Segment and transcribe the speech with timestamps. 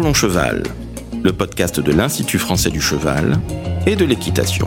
[0.00, 0.62] Parlons Cheval,
[1.22, 3.38] le podcast de l'Institut français du cheval
[3.86, 4.66] et de l'équitation.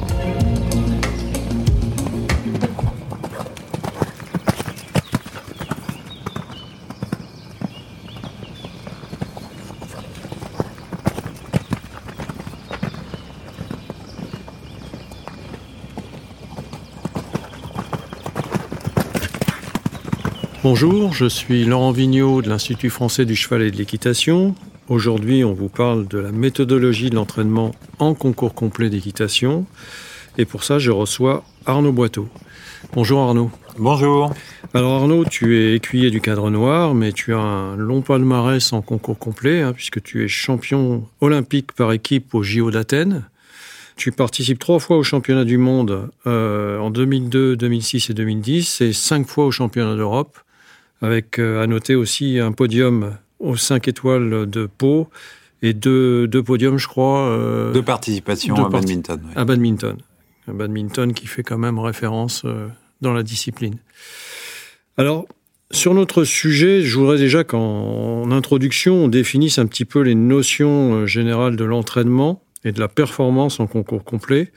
[20.62, 24.54] Bonjour, je suis Laurent Vigneault de l'Institut français du cheval et de l'équitation.
[24.90, 29.66] Aujourd'hui, on vous parle de la méthodologie de l'entraînement en concours complet d'équitation.
[30.38, 32.28] Et pour ça, je reçois Arnaud Boiteau.
[32.92, 33.50] Bonjour Arnaud.
[33.80, 34.34] Bonjour.
[34.74, 38.82] Alors Arnaud, tu es écuyer du cadre noir, mais tu as un long palmarès en
[38.82, 43.24] concours complet, hein, puisque tu es champion olympique par équipe au JO d'Athènes.
[43.96, 48.92] Tu participes trois fois au championnat du monde euh, en 2002, 2006 et 2010, et
[48.92, 50.38] cinq fois au championnat d'Europe
[51.04, 55.10] avec euh, à noter aussi un podium aux 5 étoiles de Pau
[55.62, 57.28] et deux, deux podiums, je crois.
[57.30, 59.22] Euh, de participation à badminton.
[59.36, 59.98] À badminton.
[60.48, 62.68] Un badminton qui fait quand même référence euh,
[63.02, 63.76] dans la discipline.
[64.98, 65.26] Alors,
[65.72, 71.08] sur notre sujet, je voudrais déjà qu'en introduction, on définisse un petit peu les notions
[71.08, 74.52] générales de l'entraînement et de la performance en concours complet.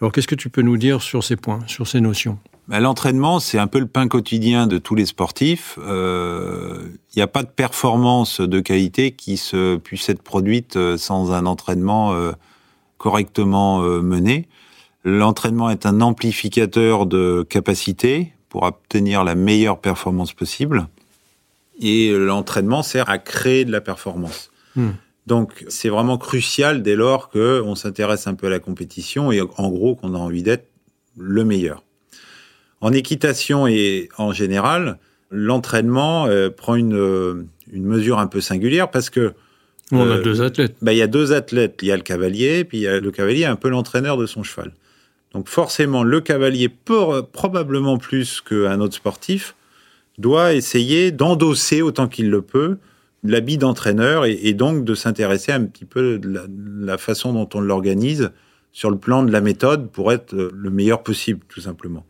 [0.00, 2.38] Alors, qu'est-ce que tu peux nous dire sur ces points, sur ces notions?
[2.68, 5.74] Bah, L'entraînement, c'est un peu le pain quotidien de tous les sportifs.
[5.78, 10.96] Il euh, n'y a pas de performance de qualité qui se, puisse être produite euh,
[10.96, 12.32] sans un entraînement euh,
[12.98, 14.48] correctement euh, mené.
[15.04, 20.88] L'entraînement est un amplificateur de capacité pour obtenir la meilleure performance possible.
[21.78, 24.50] Et l'entraînement sert à créer de la performance.
[24.74, 24.92] Hmm.
[25.26, 29.68] Donc c'est vraiment crucial dès lors qu'on s'intéresse un peu à la compétition et en
[29.68, 30.68] gros qu'on a envie d'être
[31.16, 31.82] le meilleur.
[32.80, 34.98] En équitation et en général,
[35.30, 39.32] l'entraînement euh, prend une, euh, une mesure un peu singulière parce que
[39.92, 40.74] on a euh, deux athlètes.
[40.82, 41.78] Bah, il y a deux athlètes.
[41.82, 44.72] Il y a le cavalier, puis le cavalier est un peu l'entraîneur de son cheval.
[45.32, 49.54] Donc forcément, le cavalier, peut, probablement plus qu'un autre sportif,
[50.18, 52.78] doit essayer d'endosser autant qu'il le peut
[53.22, 56.40] l'habit d'entraîneur et, donc de s'intéresser un petit peu de
[56.80, 58.30] la façon dont on l'organise
[58.72, 62.04] sur le plan de la méthode pour être le meilleur possible, tout simplement.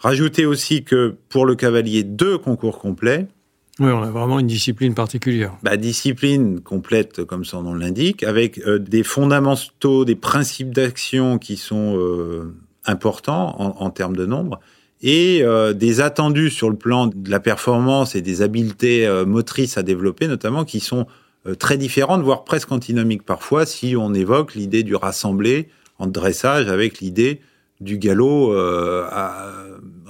[0.00, 3.28] Rajoutez aussi que pour le cavalier, deux concours complets.
[3.78, 5.56] Oui, on a vraiment une discipline particulière.
[5.62, 11.56] Bah, discipline complète, comme son nom l'indique, avec euh, des fondamentaux, des principes d'action qui
[11.56, 12.54] sont euh,
[12.86, 14.60] importants en, termes de nombre,
[15.02, 19.82] et euh, des attendus sur le plan de la performance et des habiletés motrices à
[19.82, 21.06] développer, notamment, qui sont
[21.58, 25.68] très différentes, voire presque antinomiques parfois, si on évoque l'idée du rassemblé
[25.98, 27.40] en dressage avec l'idée
[27.80, 29.06] du galop euh,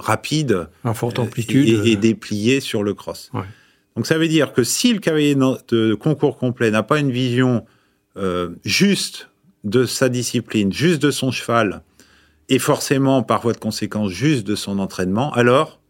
[0.01, 3.31] rapide à forte amplitude et, déplié sur le cross.
[3.97, 7.65] Donc ça veut dire que si le cavalier de concours complet n'a pas une vision
[8.17, 9.29] euh, juste
[9.65, 11.83] de sa discipline, juste de son cheval,
[12.49, 15.81] et forcément par voie de conséquence juste de son entraînement, alors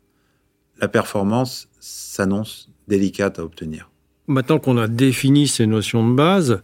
[0.81, 3.91] la performance s'annonce délicate à obtenir.
[4.27, 6.62] Maintenant qu'on a défini ces notions de base,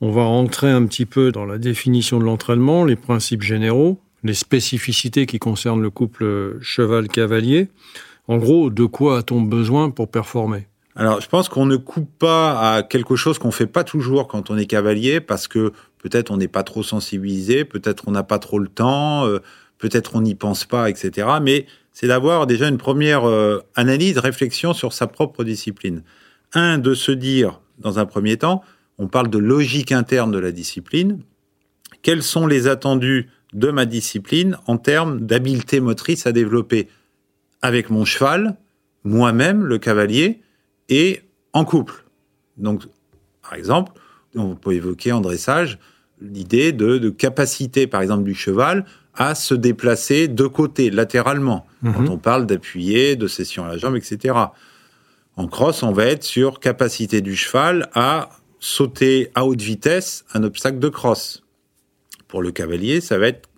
[0.00, 4.34] on va rentrer un petit peu dans la définition de l'entraînement, les principes généraux les
[4.34, 7.68] spécificités qui concernent le couple cheval-cavalier.
[8.26, 10.66] En gros, de quoi a-t-on besoin pour performer?
[10.96, 14.50] Alors, je pense qu'on ne coupe pas à quelque chose qu'on fait pas toujours quand
[14.50, 18.40] on est cavalier, parce que peut-être on n'est pas trop sensibilisé, peut-être on n'a pas
[18.40, 19.38] trop le temps, euh,
[19.78, 21.28] peut-être on n'y pense pas, etc.
[21.40, 26.02] Mais c'est d'avoir déjà une première euh, analyse, réflexion sur sa propre discipline.
[26.52, 28.62] Un, de se dire, dans un premier temps,
[28.98, 31.20] on parle de logique interne de la discipline.
[32.02, 36.88] Quels sont les attendus de ma discipline en termes d'habileté motrice à développer
[37.62, 38.56] avec mon cheval,
[39.04, 40.40] moi-même, le cavalier,
[40.88, 41.22] et
[41.52, 42.04] en couple.
[42.56, 42.82] Donc,
[43.42, 43.92] par exemple,
[44.34, 45.78] on peut évoquer en dressage
[46.20, 51.94] l'idée de, capacité, par exemple, du cheval à se déplacer de côté, latéralement, mhm.
[51.94, 54.34] quand on parle d'appuyer, de session à la jambe, etc.
[55.36, 58.30] En cross, on va être sur capacité du cheval à
[58.60, 61.44] sauter à haute vitesse un obstacle de cross
[62.28, 63.48] pour le cavalier, ça va être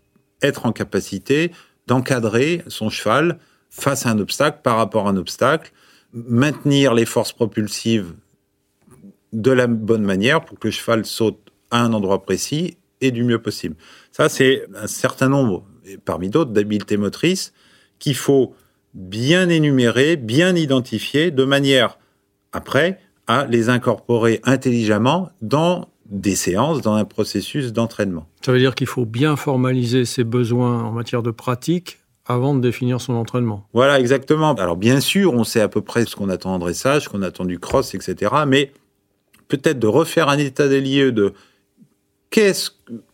[0.42, 1.52] être en capacité
[1.86, 3.38] d'encadrer son cheval
[3.68, 5.72] face à un obstacle par rapport à un obstacle,
[6.12, 8.14] maintenir les forces propulsives
[9.32, 11.38] de la bonne manière pour que le cheval saute
[11.70, 13.76] à un endroit précis et du mieux possible.
[14.10, 15.64] Ça, c'est un certain nombre,
[16.04, 17.52] parmi d'autres, d'habiletés motrices
[17.98, 18.54] qu'il faut
[18.92, 21.98] bien énumérer, bien identifier, de manière,
[22.52, 28.26] après, à les incorporer intelligemment dans des séances dans un processus d'entraînement.
[28.44, 32.60] Ça veut dire qu'il faut bien formaliser ses besoins en matière de pratique avant de
[32.60, 33.66] définir son entraînement.
[33.72, 34.54] Voilà, exactement.
[34.54, 37.22] Alors bien sûr, on sait à peu près ce qu'on attend en dressage, ce qu'on
[37.22, 38.32] attend du cross, etc.
[38.46, 38.72] Mais
[39.48, 41.32] peut-être de refaire un état des lieux de
[42.30, 42.70] qu'est-ce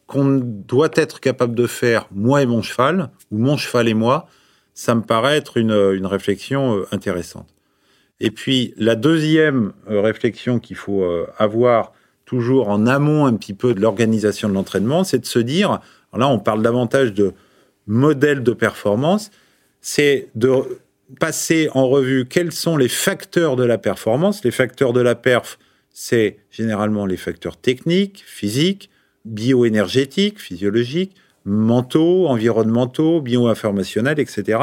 [0.06, 4.28] qu'on doit être capable de faire, moi et mon cheval, ou mon cheval et moi,
[4.74, 7.48] ça me paraît être une, une réflexion euh, intéressante.
[8.20, 11.92] Et puis, la deuxième euh, réflexion qu'il faut euh, avoir
[12.26, 15.80] toujours en amont un petit peu de l'organisation de l'entraînement, c'est de se dire,
[16.14, 17.32] là on parle davantage de
[17.86, 19.30] modèle de performance,
[19.80, 20.80] c'est de
[21.20, 24.44] passer en revue quels sont les facteurs de la performance.
[24.44, 25.58] Les facteurs de la perf,
[25.90, 28.90] c'est généralement les facteurs techniques, physiques,
[29.24, 31.14] bioénergétiques, physiologiques,
[31.44, 34.58] mentaux, environnementaux, bioinformationnels, etc.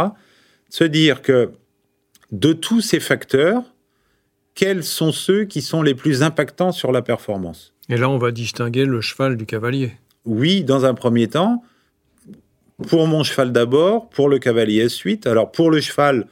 [0.69, 1.51] Se dire que
[2.31, 3.63] de tous ces facteurs,
[4.55, 7.73] quels sont ceux qui sont les plus impactants sur la performance?
[7.89, 9.93] Et là, on va distinguer le cheval du cavalier.
[10.25, 11.63] Oui, dans un premier temps,
[12.87, 15.27] pour mon cheval d'abord, pour le cavalier ensuite.
[15.27, 16.27] Alors pour le cheval,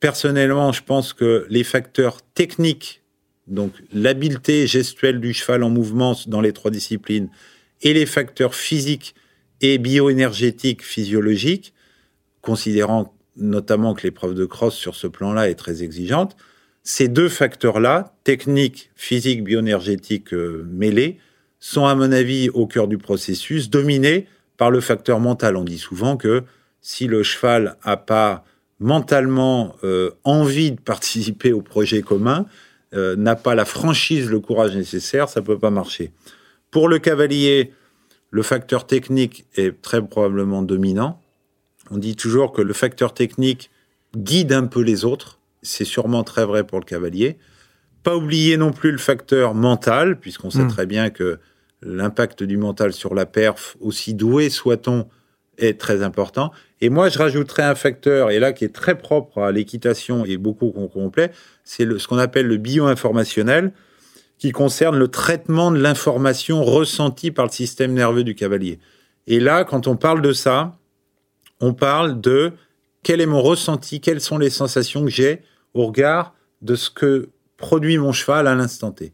[0.00, 3.02] personnellement, je pense que les facteurs techniques,
[3.46, 7.28] donc l'habileté gestuelle du cheval en mouvement dans les trois disciplines,
[7.82, 9.14] et les facteurs physiques
[9.60, 11.74] et bioénergétiques physiologiques,
[12.40, 16.36] considérant notamment que l'épreuve de cross sur ce plan-là est très exigeante,
[16.82, 21.18] ces deux facteurs-là, techniques, physiques, bioénergétiques euh, mêlés,
[21.58, 25.56] sont à mon avis au cœur du processus, dominés par le facteur mental.
[25.56, 26.42] On dit souvent que
[26.80, 28.44] si le cheval n'a pas
[28.78, 32.46] mentalement euh, envie de participer au projet commun,
[32.94, 36.12] euh, n'a pas la franchise, le courage nécessaire, ça peut pas marcher.
[36.70, 37.72] Pour le cavalier,
[38.30, 41.20] le facteur technique est très probablement dominant.
[41.90, 43.70] On dit toujours que le facteur technique
[44.16, 45.39] guide un peu les autres.
[45.62, 47.38] C'est sûrement très vrai pour le cavalier.
[48.02, 50.68] Pas oublier non plus le facteur mental, puisqu'on sait mmh.
[50.68, 51.38] très bien que
[51.82, 55.06] l'impact du mental sur la perf, aussi doué soit-on,
[55.58, 56.52] est très important.
[56.80, 60.36] Et moi, je rajouterais un facteur, et là qui est très propre à l'équitation et
[60.36, 61.32] beaucoup complet,
[61.64, 63.72] c'est ce qu'on appelle le bio-informationnel,
[64.38, 68.78] qui concerne le traitement de l'information ressentie par le système nerveux du cavalier.
[69.26, 70.78] Et là, quand on parle de ça,
[71.60, 72.52] on parle de
[73.02, 75.42] quel est mon ressenti, quelles sont les sensations que j'ai
[75.74, 79.12] au regard de ce que produit mon cheval à l'instant T.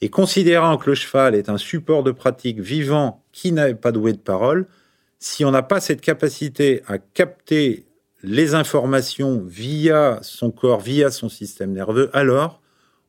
[0.00, 4.12] Et considérant que le cheval est un support de pratique vivant qui n'a pas doué
[4.12, 4.66] de parole,
[5.18, 7.86] si on n'a pas cette capacité à capter
[8.22, 12.60] les informations via son corps, via son système nerveux, alors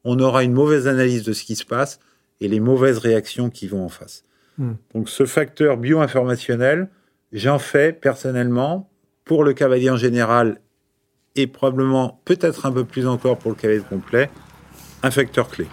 [0.03, 1.99] on aura une mauvaise analyse de ce qui se passe
[2.39, 4.23] et les mauvaises réactions qui vont en face.
[4.57, 4.73] Hmm.
[4.93, 6.89] Donc ce facteur bio-informationnel,
[7.31, 8.89] J'en fais personnellement
[9.27, 10.59] pour le cavalier en général
[11.35, 14.29] et probablement peut-être un peu plus encore pour le cavalier complet,
[15.03, 15.67] un facteur clé.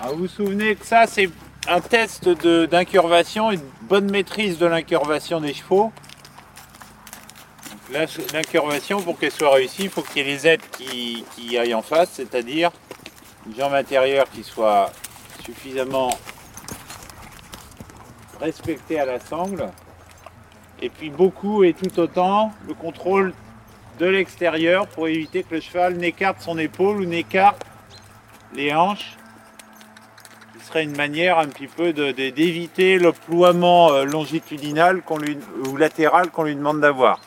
[0.00, 1.28] Ah, vous vous souvenez que ça, c'est
[1.68, 5.92] un test d'incurvation, une bonne maîtrise de l'incurvation des chevaux.
[8.32, 11.74] L'incurvation, pour qu'elle soit réussie, il faut qu'il y ait les aides qui, qui aillent
[11.74, 12.70] en face, c'est-à-dire
[13.46, 14.90] une jambe intérieure qui soit
[15.44, 16.16] suffisamment
[18.40, 19.68] respecté à la sangle.
[20.82, 23.32] Et puis beaucoup et tout autant le contrôle
[24.00, 27.64] de l'extérieur pour éviter que le cheval n'écarte son épaule ou n'écarte
[28.52, 29.16] les hanches.
[30.58, 35.38] Ce serait une manière un petit peu d'éviter le ploiement euh, longitudinal lui,
[35.68, 37.20] ou latéral qu'on lui demande d'avoir.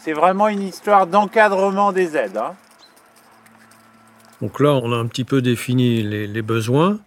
[0.00, 2.36] C'est vraiment une histoire d'encadrement des aides.
[2.36, 2.54] Hein.
[4.42, 6.98] Donc là, on a un petit peu défini les, les besoins.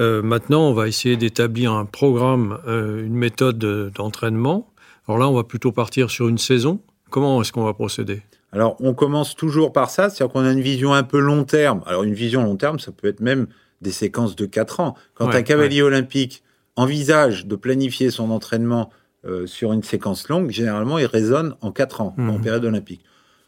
[0.00, 3.58] Euh, maintenant, on va essayer d'établir un programme, euh, une méthode
[3.94, 4.72] d'entraînement.
[5.06, 6.80] Alors là, on va plutôt partir sur une saison.
[7.10, 8.22] Comment est-ce qu'on va procéder?
[8.52, 11.82] Alors, on commence toujours par ça, c'est-à-dire qu'on a une vision un peu long terme.
[11.86, 13.46] Alors, une vision long terme, ça peut être même
[13.80, 14.96] des séquences de 4 ans.
[15.14, 16.42] Quand un cavalier olympique
[16.76, 18.90] envisage de planifier son entraînement
[19.24, 22.40] euh, sur une séquence longue, généralement, il raisonne en 4 ans, en mhm.
[22.40, 23.02] période olympique.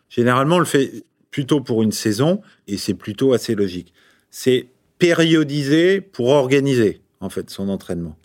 [0.08, 3.92] Généralement, on le fait plutôt pour une saison, et c'est plutôt assez logique.
[4.30, 4.68] C'est
[5.02, 8.16] périodiser pour organiser en fait son entraînement.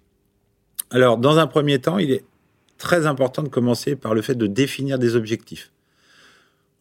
[0.91, 2.23] Alors, dans un premier temps, il est
[2.77, 5.71] très important de commencer par le fait de définir des objectifs.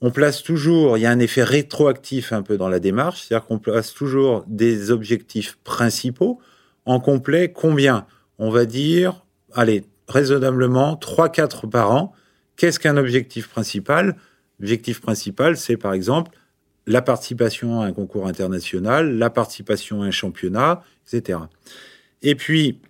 [0.03, 3.47] On place toujours, il y a un effet rétroactif un peu dans la démarche, c'est-à-dire
[3.47, 6.41] qu'on place toujours des objectifs principaux
[6.85, 7.51] en complet.
[7.51, 8.07] Combien?
[8.39, 9.25] On va dire,
[9.55, 12.13] allez, raisonnablement, 3-4 par an.
[12.57, 14.17] Qu'est-ce qu'un objectif principal?
[14.61, 16.33] L'objectif principal, c'est par exemple
[16.87, 21.41] la participation à un concours international, la participation à un championnat, etc.
[22.23, 22.81] Et puis,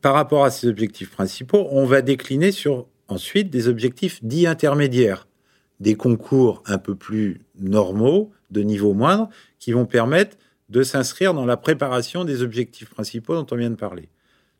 [0.00, 5.28] par rapport à ces objectifs principaux, on va décliner sur ensuite des objectifs dits intermédiaires,
[5.80, 9.28] des concours un peu plus normaux, de niveau moindre,
[9.58, 10.36] qui vont permettre
[10.68, 14.08] de s'inscrire dans la préparation des objectifs principaux dont on vient de parler.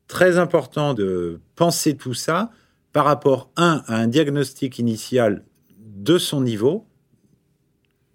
[0.08, 2.50] Très important de penser tout ça
[2.92, 5.44] par rapport, un, à un diagnostic initial
[5.78, 6.86] de son niveau,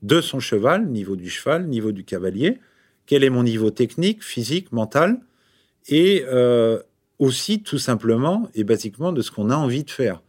[0.07, 2.59] de son cheval, niveau du cheval, niveau du cavalier,
[3.05, 5.19] quel est mon niveau technique, physique, mental,
[5.87, 6.79] et euh,
[7.19, 10.21] aussi tout simplement et basiquement de ce qu'on a envie de faire.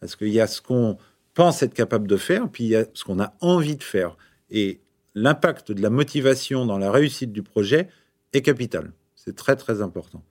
[0.00, 0.98] Parce qu'il y a ce qu'on
[1.34, 4.16] pense être capable de faire, puis il y a ce qu'on a envie de faire.
[4.50, 4.80] Et
[5.14, 7.88] l'impact de la motivation dans la réussite du projet
[8.32, 8.92] est capital.
[9.16, 10.22] C'est très très important.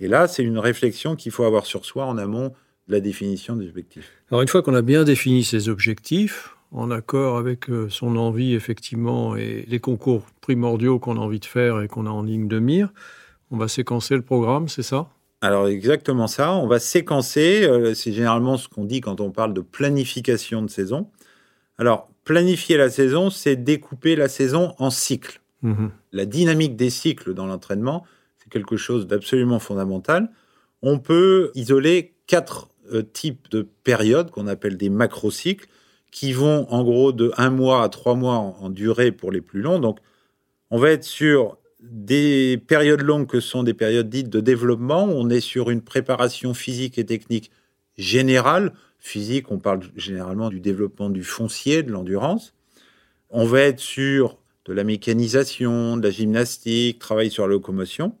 [0.00, 2.52] Et là, c'est une réflexion qu'il faut avoir sur soi en amont
[2.88, 4.12] de la définition des objectifs.
[4.30, 8.54] Alors une fois qu'on a bien défini ses objectifs, en accord avec euh, son envie
[8.54, 12.48] effectivement et les concours primordiaux qu'on a envie de faire et qu'on a en ligne
[12.48, 12.92] de mire,
[13.50, 15.08] on va séquencer le programme, c'est ça?
[15.40, 19.54] Alors exactement ça, on va séquencer, euh, c'est généralement ce qu'on dit quand on parle
[19.54, 21.08] de planification de saison.
[21.78, 25.40] Alors planifier la saison, c'est découper la saison en cycles.
[25.62, 25.90] Mhm.
[26.12, 28.04] La dynamique des cycles dans l'entraînement,
[28.36, 30.30] c'est quelque chose d'absolument fondamental.
[30.82, 35.68] On peut isoler quatre euh, types de périodes qu'on appelle des macrocycles
[36.10, 39.60] qui vont en gros de un mois à trois mois en durée pour les plus
[39.60, 39.78] longs.
[39.78, 39.98] Donc
[40.70, 45.04] on va être sur des périodes longues que sont des périodes dites de développement.
[45.04, 47.50] On est sur une préparation physique et technique
[47.96, 48.72] générale.
[48.98, 52.54] Physique, on parle généralement du développement du foncier, de l'endurance.
[53.30, 58.14] On va être sur de la mécanisation, de la gymnastique, travail sur la locomotion.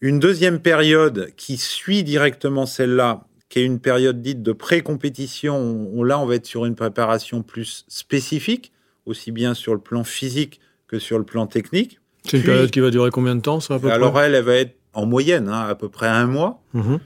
[0.00, 6.18] Une deuxième période qui suit directement celle-là, qui est une période dite de pré-compétition, là
[6.18, 8.72] on va être sur une préparation plus spécifique,
[9.06, 12.00] aussi bien sur le plan physique que sur le plan technique.
[12.24, 14.44] C'est une période qui va durer combien de temps, ça, à peu Alors, elle, elle
[14.44, 16.62] va être en moyenne, hein, à peu près un mois.
[16.72, 16.98] Mhm.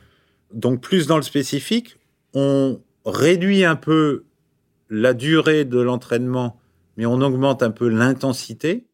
[0.53, 1.97] Donc, plus dans le spécifique,
[2.35, 4.25] on réduit un peu
[4.91, 6.61] la durée de l'entraînement,
[6.97, 8.87] mais on augmente un peu l'intensité.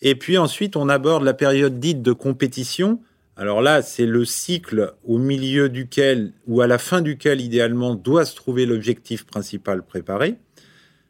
[0.00, 3.00] Et puis ensuite, on aborde la période dite de compétition.
[3.36, 8.24] Alors là, c'est le cycle au milieu duquel, ou à la fin duquel, idéalement, doit
[8.24, 10.36] se trouver l'objectif principal préparé.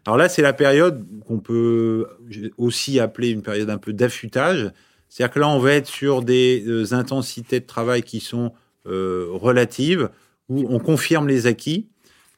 [0.06, 2.06] Alors là, c'est la période qu'on peut
[2.56, 4.70] aussi appeler une période un peu d'affûtage.
[5.08, 8.52] C'est-à-dire que là, on va être sur des euh, intensités de travail qui sont
[8.86, 10.10] euh, relatives,
[10.48, 11.88] où on confirme les acquis.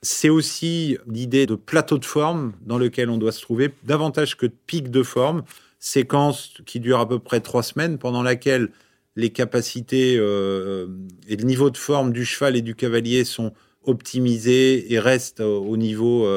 [0.03, 4.47] C'est aussi l'idée de plateau de forme dans lequel on doit se trouver, davantage que
[4.47, 5.43] de pic de forme,
[5.79, 8.71] séquence qui dure à peu près trois semaines, pendant laquelle
[9.17, 10.87] les capacités euh,
[11.27, 13.53] et le niveau de forme du cheval et du cavalier sont
[13.85, 16.29] optimisés et restent au niveau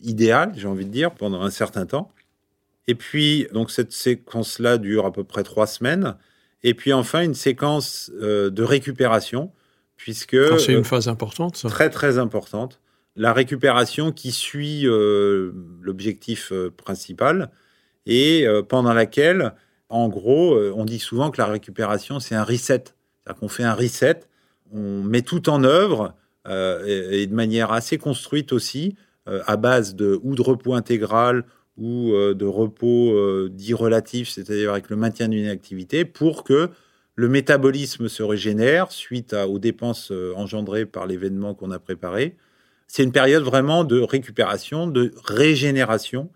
[0.00, 2.12] idéal, j'ai envie de dire, pendant un certain temps.
[2.88, 6.16] Et puis, donc, cette séquence-là dure à peu près trois semaines.
[6.62, 9.52] Et puis, enfin, une séquence euh, de récupération,
[9.96, 10.36] puisque.
[10.58, 11.68] c'est une euh, phase importante, ça.
[11.68, 12.80] Très, très importante.
[13.14, 15.52] La récupération qui suit euh,
[15.82, 17.50] l'objectif principal
[18.06, 19.54] et pendant laquelle,
[19.92, 22.84] en gros, on dit souvent que la récupération, c'est un reset.
[22.84, 24.20] C'est-à-dire qu'on fait un reset,
[24.72, 26.14] on met tout en œuvre
[26.46, 28.96] et de manière assez construite aussi
[29.28, 31.44] euh, à base de ou de repos intégral
[31.76, 36.70] ou euh, de repos euh, dit relatif, c'est-à-dire avec le maintien d'une activité, pour que
[37.14, 42.36] le métabolisme se régénère suite aux dépenses engendrées par l'événement qu'on a préparé.
[42.88, 46.30] C'est une période vraiment de récupération, de régénération,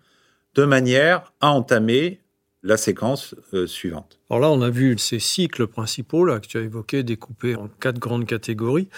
[0.55, 2.21] de manière à entamer
[2.63, 3.35] la séquence
[3.65, 4.19] suivante.
[4.29, 7.67] Alors là, on a vu ces cycles principaux là, que tu as évoqués, découpés en
[7.67, 8.89] quatre grandes catégories.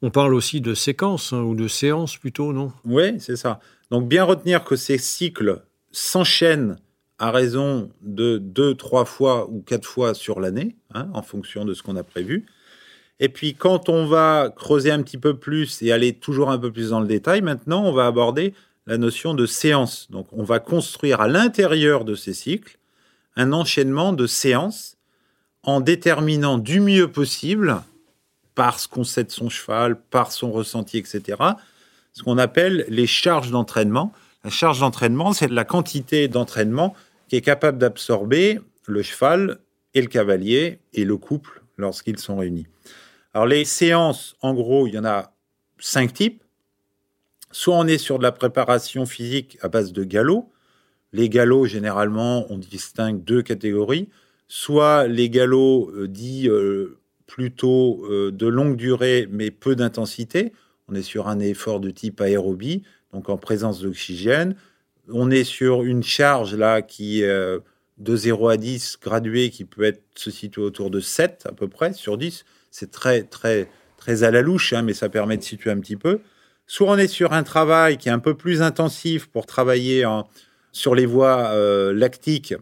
[0.00, 2.72] On parle aussi de séquences hein, ou de séances plutôt, non?
[2.84, 3.60] Oui, c'est ça.
[3.90, 6.78] Donc bien retenir que ces cycles s'enchaînent
[7.18, 11.74] à raison de deux, trois fois ou quatre fois sur l'année, hein, en fonction de
[11.74, 12.46] ce qu'on a prévu.
[13.20, 16.72] Et puis quand on va creuser un petit peu plus et aller toujours un peu
[16.72, 18.54] plus dans le détail, maintenant on va aborder
[18.86, 20.10] la notion de séance.
[20.10, 22.78] Donc on va construire à l'intérieur de ces cycles
[23.36, 24.96] un enchaînement de séances
[25.62, 27.82] en déterminant du mieux possible
[28.54, 31.38] parce qu'on sait de son cheval, par son ressenti, etc.
[32.12, 34.12] Ce qu'on appelle les charges d'entraînement.
[34.44, 36.94] La charge d'entraînement, c'est la quantité d'entraînement
[37.28, 39.58] qui est capable d'absorber le cheval
[39.94, 42.66] et le cavalier et le couple lorsqu'ils sont réunis.
[43.34, 45.32] Alors les séances, en gros, il y en a
[45.78, 46.42] cinq types.
[47.50, 50.51] Soit on est sur de la préparation physique à base de galop.
[51.12, 54.08] Les galops, généralement, on distingue deux catégories.
[54.48, 60.52] Soit les galops euh, dits euh, plutôt euh, de longue durée mais peu d'intensité.
[60.88, 64.56] On est sur un effort de type aérobie, donc en présence d'oxygène.
[65.08, 70.02] On est sur une charge là qui de 0 à 10 graduée qui peut être
[70.14, 72.44] se situer autour de 7 à peu près sur 10.
[72.70, 75.96] C'est très très très à la louche, hein, mais ça permet de situer un petit
[75.96, 76.20] peu.
[76.66, 80.04] Soit on est sur un travail qui est un peu plus intensif pour travailler
[80.72, 82.54] sur les voies euh, lactiques.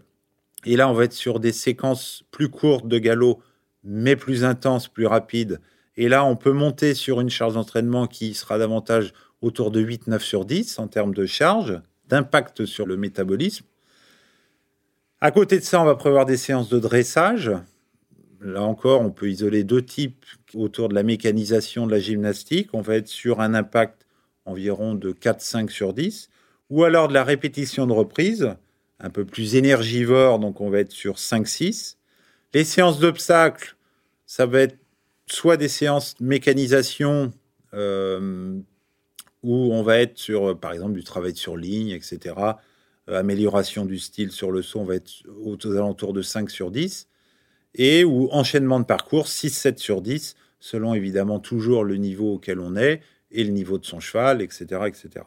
[0.67, 3.40] Et là, on va être sur des séquences plus courtes de galop
[3.83, 5.61] mais plus intense, plus rapide.
[5.97, 10.19] Et là, on peut monter sur une charge d'entraînement qui sera davantage autour de 8-9
[10.21, 13.64] sur 10 en termes de charge d'impact sur le métabolisme.
[15.21, 17.50] À côté de ça, on va prévoir des séances de dressage.
[18.40, 20.25] Là encore, on peut isoler deux types
[20.55, 22.71] autour de la mécanisation de la gymnastique.
[22.73, 24.07] On va être sur un impact
[24.47, 26.31] environ de 4-5 sur 10,
[26.71, 28.55] ou alors de la répétition de reprise,
[29.00, 31.97] un peu plus énergivore, donc on va être sur 5-6.
[32.55, 33.77] Les séances d'obstacles,
[34.27, 34.77] ça va être
[35.27, 37.33] soit des séances de mécanisation
[37.75, 38.59] euh,
[39.43, 42.35] où on va être sur, par exemple, du travail sur ligne, etc.
[43.09, 45.11] Euh, amélioration du style sur le saut, on va être
[45.43, 47.09] aux, alentours de 5 sur 10.
[47.75, 52.77] Et ou enchaînement de parcours, 6-7 sur 10, selon évidemment toujours le niveau auquel on
[52.77, 53.00] est
[53.31, 54.83] et le niveau de son cheval, etc.
[54.87, 55.25] etc.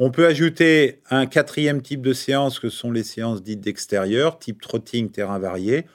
[0.00, 4.60] On peut ajouter un quatrième type de séance que sont les séances dites d'extérieur, type
[4.60, 5.86] trotting, terrain varié,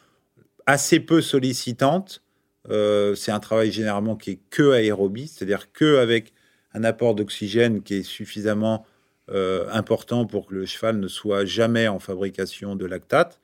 [0.66, 2.22] assez peu sollicitantes.
[2.70, 6.34] Euh, c'est un travail généralement qui est que aérobie, c'est-à-dire que avec
[6.74, 8.86] un apport d'oxygène qui est suffisamment
[9.32, 13.40] euh, important pour que le cheval ne soit jamais en fabrication de lactate,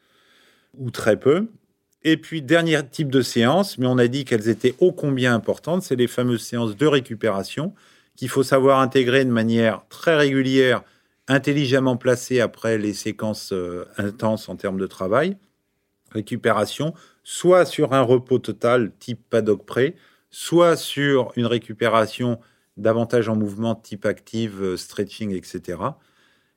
[0.78, 1.48] ou très peu.
[2.04, 5.84] Et puis, dernier type de séance, mais on a dit qu'elles étaient ô combien importantes,
[5.84, 7.74] c'est les fameuses séances de récupération
[8.20, 10.84] qu'il faut savoir intégrer de manière très régulière,
[11.28, 15.38] intelligemment placée après les séquences euh, intenses en termes de travail.
[16.12, 19.96] Récupération, soit sur un repos total type paddock près,
[20.30, 22.40] soit sur une récupération
[22.78, 25.78] davantage en mouvement type active, euh, stretching, etc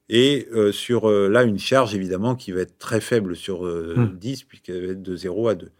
[0.08, 3.66] et euh, sur euh, là une charge évidemment qui va être très faible sur 10
[3.66, 4.46] euh, hmm.
[4.46, 5.70] puisqu'elle va être de 0 à 2.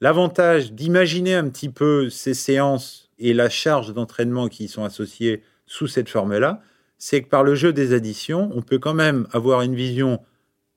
[0.00, 5.86] L'avantage d'imaginer un petit peu ces séances et la charge d'entraînement qui sont associées sous
[5.86, 6.60] cette forme-là,
[6.98, 10.20] c'est que par le jeu des additions, on peut quand même avoir une vision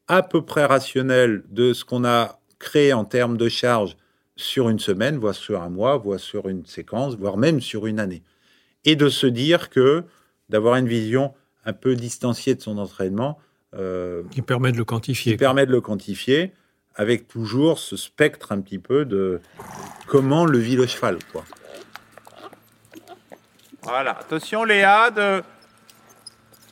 [0.07, 3.95] à peu près rationnelle de ce qu'on a créé en termes de charge
[4.35, 7.99] sur une semaine, voire sur un mois, voire sur une séquence, voire même sur une
[7.99, 8.23] année.
[8.85, 10.03] Et de se dire que
[10.49, 11.33] d'avoir une vision
[11.65, 13.39] un peu distancié de son entraînement.
[13.75, 15.33] Euh, qui permet de le quantifier.
[15.33, 16.53] Qui permet de le quantifier,
[16.95, 19.41] avec toujours ce spectre un petit peu de
[20.07, 21.17] comment le vit le cheval.
[21.31, 21.43] Quoi.
[23.87, 25.41] Voilà, attention Léa, de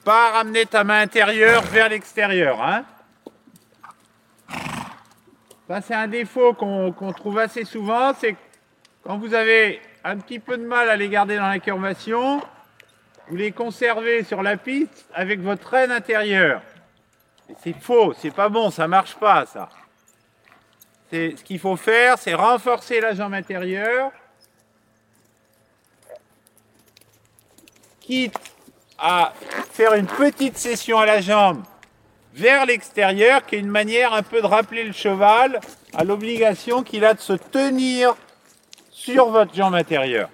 [0.04, 2.62] pas ramener ta main intérieure vers l'extérieur.
[2.62, 2.84] Hein
[5.70, 8.36] Ça, c'est un défaut qu'on trouve assez souvent, c'est
[9.02, 12.42] quand vous avez un petit peu de mal à les garder dans l'incurvation,
[13.30, 16.62] vous les conservez sur la piste avec votre reine intérieure.
[17.64, 19.70] C'est faux, c'est pas bon, ça marche pas ça.
[21.14, 24.12] Ce qu'il faut faire, c'est renforcer la jambe intérieure,
[28.06, 28.36] quitte
[28.98, 29.34] à
[29.72, 31.62] faire une petite session à la jambe
[32.34, 35.60] vers l'extérieur, qui est une manière un peu de rappeler le cheval
[35.94, 38.16] à l'obligation qu'il a de se tenir
[38.92, 40.30] sur votre jambe intérieure.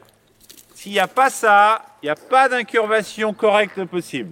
[0.73, 4.31] S'il n'y a pas ça, il n'y a pas d'incurvation correcte possible.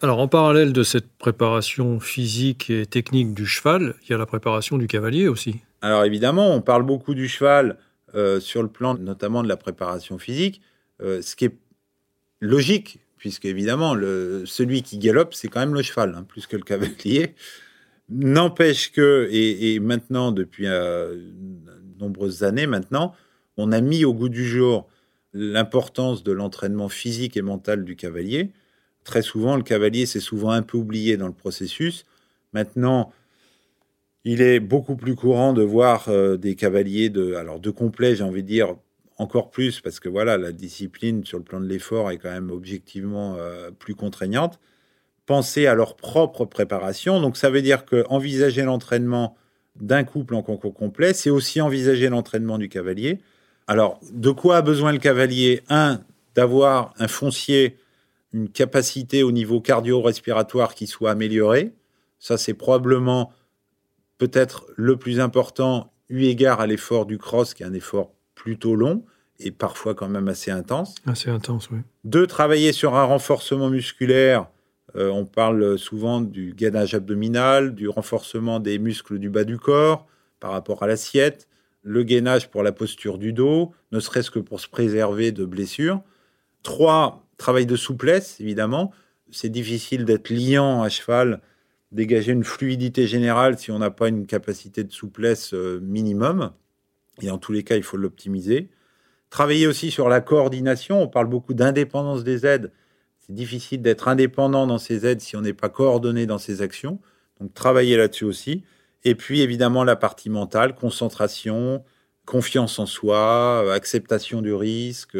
[0.00, 4.26] Alors, en parallèle de cette préparation physique et technique du cheval, il y a la
[4.26, 5.56] préparation du cavalier aussi.
[5.82, 7.76] Alors, évidemment, on parle beaucoup du cheval
[8.14, 10.62] euh, sur le plan notamment de la préparation physique,
[11.02, 11.58] euh, ce qui est
[12.40, 13.94] logique, puisque évidemment,
[14.44, 17.34] celui qui galope, c'est quand même le cheval, hein, plus que le cavalier.
[18.10, 23.14] N'empêche que, et, maintenant, depuis euh, de nombreuses années maintenant,
[23.56, 24.88] on a mis au goût du jour
[25.34, 28.50] l'importance de l'entraînement physique et mental du cavalier.
[29.04, 32.06] Très souvent, le cavalier s'est souvent un peu oublié dans le processus.
[32.54, 33.12] Maintenant,
[34.24, 38.24] il est beaucoup plus courant de voir euh, des cavaliers de, alors de complet, j'ai
[38.24, 38.76] envie de dire
[39.18, 42.50] encore plus, parce que voilà, la discipline sur le plan de l'effort est quand même
[42.50, 44.60] objectivement euh, plus contraignante.
[45.26, 47.20] Penser à leur propre préparation.
[47.20, 49.36] Donc, ça veut dire que envisager l'entraînement
[49.76, 53.18] d'un couple en concours complet, c'est aussi envisager l'entraînement du cavalier.
[53.66, 55.62] Alors, de quoi a besoin le cavalier?
[55.68, 56.00] Un,
[56.34, 57.76] d'avoir un foncier,
[58.32, 61.72] une capacité au niveau cardio-respiratoire qui soit améliorée.
[62.18, 63.32] Ça, c'est probablement
[64.16, 68.12] peut-être le plus important, eu égard à l'effort du cross, qui est un effort
[68.48, 69.04] plutôt long
[69.40, 70.94] et parfois quand même assez intense.
[71.06, 71.80] Assez intense, oui.
[72.04, 74.48] Deux, travailler sur un renforcement musculaire.
[74.96, 80.06] Euh, on parle souvent du gainage abdominal, du renforcement des muscles du bas du corps
[80.40, 81.48] par rapport à l'assiette
[81.82, 86.02] le gainage pour la posture du dos, ne serait-ce que pour se préserver de blessures.
[86.62, 88.92] Trois, travail de souplesse, évidemment.
[89.30, 91.40] C'est difficile d'être liant à cheval,
[91.92, 96.52] dégager une fluidité générale si on n'a pas une capacité de souplesse euh, minimum.
[97.20, 98.68] Et en tous les cas, il faut l'optimiser.
[99.30, 101.02] Travailler aussi sur la coordination.
[101.02, 102.72] On parle beaucoup d'indépendance des aides.
[103.20, 106.98] C'est difficile d'être indépendant dans ses aides si on n'est pas coordonné dans ses actions.
[107.40, 108.62] Donc travailler là-dessus aussi.
[109.04, 111.84] Et puis évidemment la partie mentale, concentration,
[112.24, 115.16] confiance en soi, euh, acceptation du risque.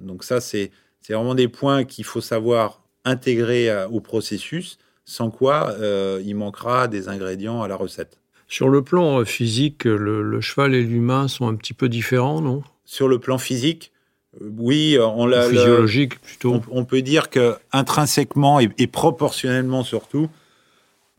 [0.00, 0.70] Donc ça, c'est
[1.08, 6.88] vraiment des points qu'il faut savoir intégrés à- au processus, sans quoi euh, il manquera
[6.88, 8.18] des ingrédients à la recette.
[8.48, 12.40] Sur le plan euh, physique, le, le cheval et l'humain sont un petit peu différents,
[12.40, 12.62] non?
[12.84, 13.92] Sur le plan physique,
[14.40, 15.48] euh, oui, on l'a.
[15.48, 16.54] le- Physiologique plutôt.
[16.54, 20.28] on, on peut dire que intrinsèquement et, et proportionnellement surtout,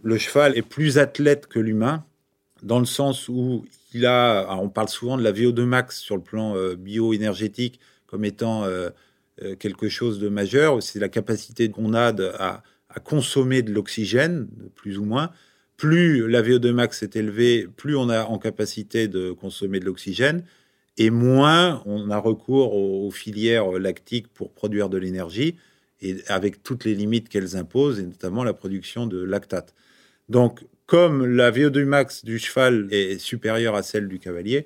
[0.04, 2.04] le cheval est plus athlète que l'humain,
[2.64, 4.48] dans le sens où il a.
[4.62, 8.90] on parle souvent de la VO2 max sur le plan euh, bioénergétique comme étant euh,
[9.44, 10.82] euh, quelque chose de majeur.
[10.82, 15.32] C'est la capacité qu'on a de- à, à consommer de l'oxygène, plus ou moins.
[15.78, 20.44] Plus la VO2 max est élevée, plus on a en capacité de consommer de l'oxygène
[20.98, 25.56] et moins on a recours aux, filières lactiques pour produire de l'énergie,
[26.02, 29.74] et avec toutes les limites qu'elles imposent, et notamment la production de lactate.
[30.30, 34.66] Donc, comme la VO2 max du cheval est supérieure à celle du cavalier,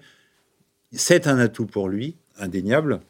[0.91, 3.02] c'est un atout pour lui, indéniable.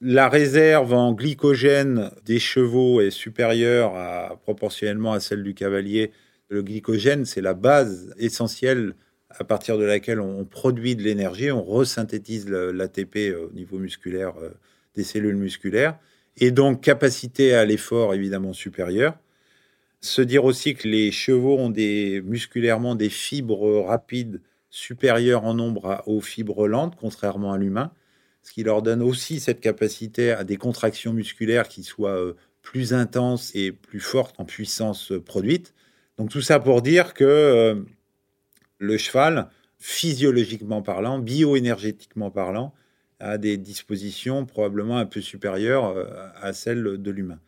[0.00, 6.12] La réserve en glycogène des chevaux est supérieure proportionnellement à celle du cavalier.
[6.48, 8.94] Le glycogène, c'est la base essentielle
[9.30, 14.34] à partir de laquelle on produit de l'énergie, on resynthétise l'ATP euh, au niveau musculaire
[14.38, 14.50] euh,
[14.94, 15.98] des cellules musculaires,
[16.38, 19.18] et donc capacité à l'effort évidemment supérieure.
[20.00, 26.02] Se dire aussi que les chevaux ont des, musculairement des fibres rapides supérieures en nombre
[26.06, 27.92] aux fibres lentes, contrairement à l'humain,
[28.42, 32.94] ce qui leur donne aussi cette capacité à des contractions musculaires qui soient euh, plus
[32.94, 35.74] intenses et plus fortes en puissance produite.
[36.18, 37.74] Donc tout ça pour dire que euh,
[38.78, 42.74] le cheval, physiologiquement parlant, bioénergétiquement parlant,
[43.20, 46.06] a des dispositions probablement un peu supérieures euh,
[46.40, 47.38] à celles de l'humain.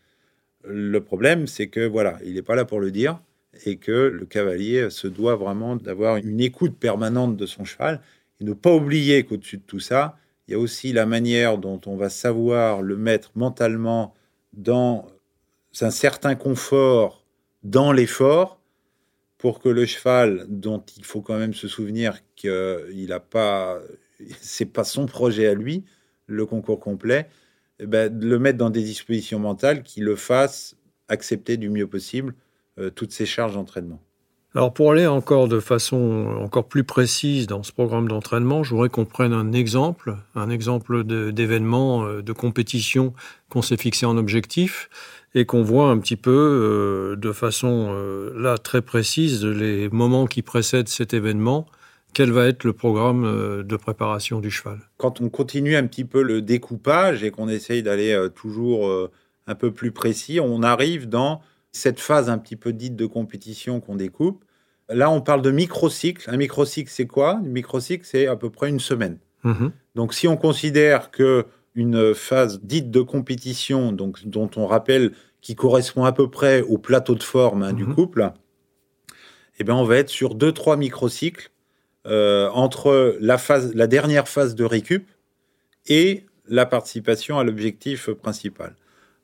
[0.64, 3.20] Le problème, c'est que voilà, il n'est pas là pour le dire
[3.66, 8.00] et que le cavalier se doit vraiment d'avoir une écoute permanente de son cheval
[8.40, 11.80] et ne pas oublier qu'au-dessus de tout ça, il y a aussi la manière dont
[11.86, 14.14] on va savoir le mettre mentalement
[14.52, 15.06] dans
[15.80, 17.24] un certain confort
[17.62, 18.59] dans l'effort
[19.40, 23.80] pour que le cheval, dont il faut quand même se souvenir qu'il n'a pas,
[24.40, 25.84] c'est pas son projet à lui,
[26.26, 27.28] le concours complet,
[27.78, 30.76] eh ben, de le mettre dans des dispositions mentales qui le fassent
[31.08, 32.34] accepter du mieux possible
[32.78, 34.02] euh, toutes ces charges d'entraînement.
[34.56, 38.88] Alors pour aller encore de façon encore plus précise dans ce programme d'entraînement, je voudrais
[38.88, 43.14] qu'on prenne un exemple, un exemple d'événement, euh, de compétition
[43.48, 44.90] qu'on s'est fixé en objectif
[45.36, 50.26] et qu'on voit un petit peu euh, de façon euh, là très précise les moments
[50.26, 51.66] qui précèdent cet événement.
[52.12, 54.80] Quel va être le programme de préparation du cheval?
[54.96, 58.90] Quand on continue un petit peu le découpage et qu'on essaye d'aller toujours
[59.46, 61.40] un peu plus précis, on arrive dans
[61.72, 64.44] cette phase un petit peu dite de compétition qu'on découpe.
[64.88, 66.28] Là, on parle de microcycle.
[66.28, 67.36] Un microcycle, c'est quoi?
[67.36, 69.18] Un microcycle, c'est à peu près une semaine.
[69.44, 69.72] Mhm.
[69.94, 75.54] Donc, si on considère que une phase dite de compétition, donc dont on rappelle qui
[75.54, 77.94] correspond à peu près au plateau de forme hein, du Mhm.
[77.94, 78.32] couple,
[79.58, 81.50] eh ben on va être sur deux trois microcycles
[82.06, 85.06] euh, entre la phase, la dernière phase de récup
[85.86, 88.74] et la participation à l'objectif principal.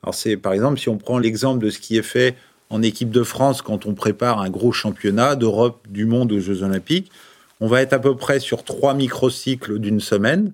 [0.07, 2.37] Alors c'est par exemple si on prend l'exemple de ce qui est fait
[2.71, 6.62] en équipe de France quand on prépare un gros championnat d'Europe, du monde aux Jeux
[6.62, 7.11] Olympiques,
[7.61, 10.53] on va être à peu près sur trois microcycles d'une semaine,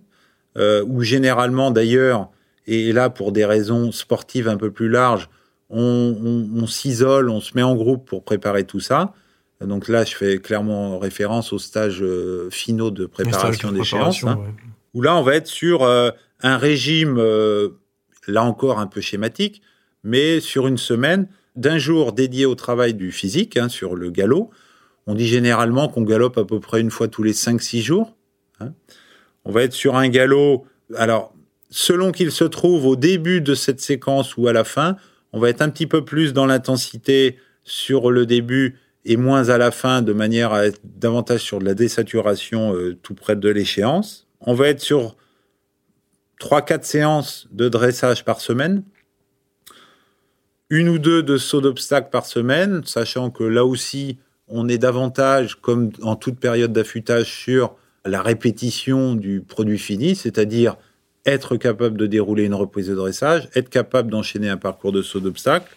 [0.56, 2.28] euh, où généralement d'ailleurs,
[2.66, 5.28] et là pour des raisons sportives un peu plus larges,
[5.70, 5.80] on,
[6.22, 9.12] on- on s'isole, on se met en groupe pour préparer tout ça.
[9.62, 14.16] Donc là, je fais clairement référence aux stages euh, finaux de préparation d'échéance.
[14.32, 14.52] hein ouais.
[14.94, 16.10] où là, on va être sur euh,
[16.42, 17.16] un régime,
[18.26, 19.62] là encore un peu schématique,
[20.04, 24.50] mais sur une semaine, d'un jour dédié au travail du physique, hein, sur le galop.
[25.06, 28.16] On dit généralement qu'on galope à peu près une fois tous les 5-6 jours.
[28.60, 28.72] hein.
[29.44, 31.34] On va être sur un galop, alors,
[31.70, 34.96] selon qu'il se trouve au début de cette séquence ou à la fin,
[35.32, 39.58] on va être un petit peu plus dans l'intensité sur le début et moins à
[39.58, 43.48] la fin, de manière à être davantage sur de la désaturation euh, tout près de
[43.48, 44.28] l'échéance.
[44.40, 45.16] On va être sur
[46.42, 48.82] 3-4 séances de dressage par semaine,
[50.70, 55.60] une ou deux de saut d'obstacle par semaine, sachant que là aussi, on est davantage,
[55.60, 60.76] comme en toute période d'affûtage, sur la répétition du produit fini, c'est-à-dire
[61.26, 65.20] être capable de dérouler une reprise de dressage, être capable d'enchaîner un parcours de saut
[65.20, 65.76] d'obstacle.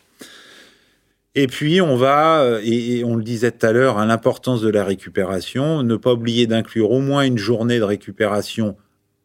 [1.35, 4.61] Et puis, on va, euh, et, et on le disait tout à l'heure, à l'importance
[4.61, 8.75] de la récupération, ne pas oublier d'inclure au moins une journée de récupération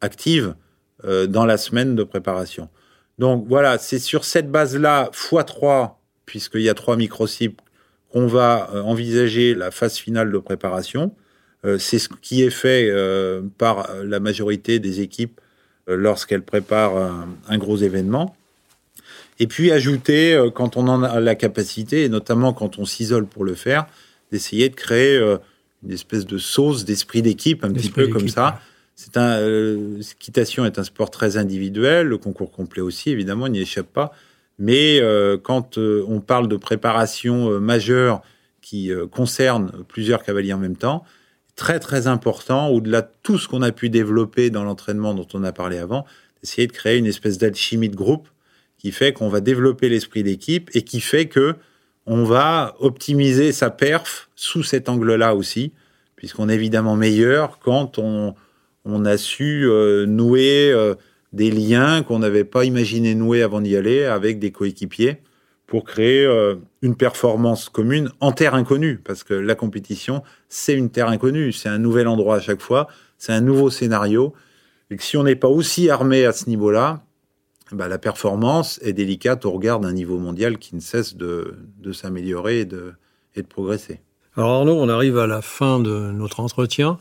[0.01, 0.53] active
[1.05, 2.69] euh, dans la semaine de préparation.
[3.19, 5.91] Donc voilà, c'est sur cette base-là, x3,
[6.25, 7.61] puisqu'il y a trois microcycles,
[8.11, 11.13] qu'on va euh, envisager la phase finale de préparation.
[11.65, 15.39] Euh, c'est ce qui est fait euh, par la majorité des équipes
[15.87, 18.35] lorsqu'elles préparent un, un gros événement.
[19.39, 23.43] Et puis ajouter, quand on en a la capacité, et notamment quand on s'isole pour
[23.43, 23.87] le faire,
[24.31, 25.17] d'essayer de créer
[25.83, 28.61] une espèce de sauce d'esprit d'équipe, un petit peu comme ça.
[29.03, 33.59] C'est un, euh, l'équitation est un sport très individuel, le concours complet aussi, évidemment, n'y
[33.59, 34.11] échappe pas.
[34.59, 38.21] Mais euh, quand euh, on parle de préparation euh, majeure
[38.61, 41.03] qui concerne plusieurs cavaliers en même temps,
[41.55, 45.43] très très important, au-delà de tout ce qu'on a pu développer dans l'entraînement dont on
[45.43, 46.05] a parlé avant,
[46.41, 48.29] d'essayer de créer une espèce d'alchimie de groupe
[48.77, 51.55] qui fait qu'on va développer l'esprit d'équipe et qui fait que
[52.05, 55.71] on va optimiser sa perf sous cet angle-là aussi,
[56.15, 58.35] puisqu'on est évidemment meilleur quand on,
[58.85, 60.95] on a su euh, nouer euh,
[61.33, 65.21] des liens qu'on n'avait pas imaginé nouer avant d'y aller avec des coéquipiers
[65.67, 70.89] pour créer euh, une performance commune en terre inconnue, parce que la compétition, c'est une
[70.89, 74.33] terre inconnue, c'est un nouvel endroit à chaque fois, c'est un nouveau scénario,
[74.89, 77.03] et que si on n'est pas aussi armé à ce niveau-là,
[77.71, 81.93] bah, la performance est délicate au regard d'un niveau mondial qui ne cesse de, de
[81.93, 82.91] s'améliorer et de,
[83.35, 84.01] et de progresser.
[84.35, 86.99] Alors Arnaud, on arrive à la fin de notre entretien.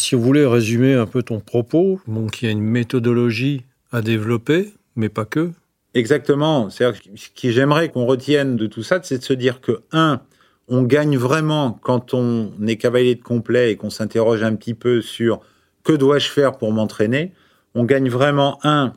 [0.00, 4.00] Si vous voulez résumer un peu ton propos, donc il y a une méthodologie à
[4.00, 5.50] développer, mais pas que.
[5.92, 6.70] Exactement.
[6.70, 9.82] C'est-à-dire que ce que j'aimerais qu'on retienne de tout ça, c'est de se dire que,
[9.92, 10.22] un,
[10.68, 15.02] on gagne vraiment quand on est cavalier de complet et qu'on s'interroge un petit peu
[15.02, 15.40] sur
[15.84, 17.34] que dois-je faire pour m'entraîner.
[17.74, 18.94] On gagne vraiment, un,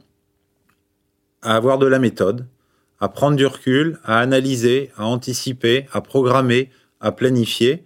[1.42, 2.48] à avoir de la méthode,
[3.02, 6.70] à prendre du recul, à analyser, à anticiper, à programmer,
[7.02, 7.84] à planifier,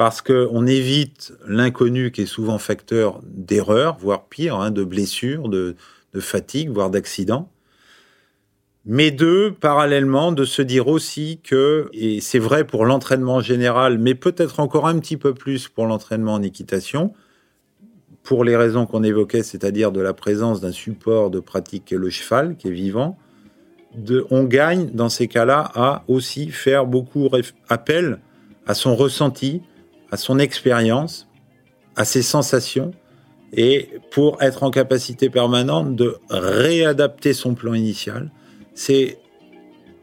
[0.00, 5.76] parce qu'on évite l'inconnu qui est souvent facteur d'erreur, voire pire, hein, de blessures, de,
[6.18, 7.50] fatigue, voire d'accidents.
[8.86, 14.14] Mais deux, parallèlement, de se dire aussi que, et c'est vrai pour l'entraînement général, mais
[14.14, 17.12] peut-être encore un petit peu plus pour l'entraînement en équitation,
[18.22, 22.56] pour les raisons qu'on évoquait, c'est-à-dire de la présence d'un support de pratique le cheval,
[22.56, 23.18] qui est vivant,
[24.30, 27.28] on gagne dans ces cas-là à aussi faire beaucoup
[27.68, 28.18] appel
[28.66, 29.60] à son ressenti,
[30.10, 31.28] à son expérience,
[31.96, 32.92] à ses sensations,
[33.52, 38.30] et pour être en capacité permanente de réadapter son plan initial.
[38.74, 39.18] C'est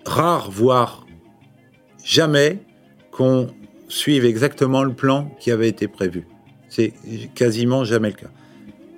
[0.06, 1.06] rare, voire
[2.04, 2.60] jamais,
[3.12, 3.48] qu'on
[3.88, 6.28] suive exactement le plan qui avait été prévu.
[6.70, 6.94] C'est
[7.36, 8.30] quasiment jamais le cas.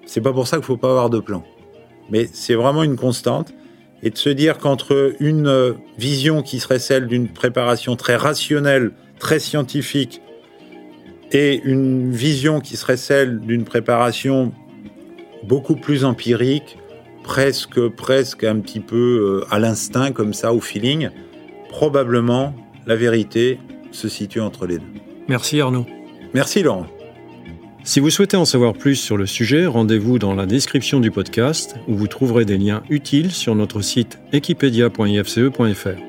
[0.06, 1.44] C'est pas pour ça qu'il faut pas avoir de plan.
[2.10, 3.54] Mais c'est vraiment une constante.
[4.02, 9.40] Et de se dire qu'entre une vision qui serait celle d'une préparation très rationnelle, très
[9.40, 10.22] scientifique,
[11.32, 14.52] et une vision qui serait celle d'une préparation
[15.44, 16.78] beaucoup plus empirique,
[17.24, 21.10] presque, presque un petit peu euh, à l'instinct, comme ça, au feeling,
[21.70, 23.60] probablement la vérité
[23.92, 24.86] se situe entre les deux.
[25.28, 25.86] Merci Arnaud.
[26.34, 26.88] Merci Laurent.
[27.84, 31.76] Si vous souhaitez en savoir plus sur le sujet, rendez-vous dans la description du podcast
[31.88, 36.09] où vous trouverez des liens utiles sur notre site equipedia.ifce.fr.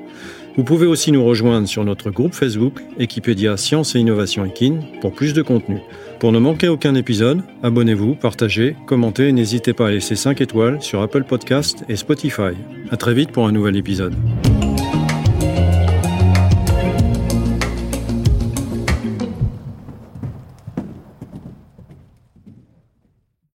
[0.56, 5.12] Vous pouvez aussi nous rejoindre sur notre groupe Facebook Equipedia Science et Innovation Equine pour
[5.12, 5.78] plus de contenu.
[6.18, 10.82] Pour ne manquer aucun épisode, abonnez-vous, partagez, commentez et n'hésitez pas à laisser 5 étoiles
[10.82, 12.52] sur Apple Podcast et Spotify.
[12.90, 14.14] À très vite pour un nouvel épisode.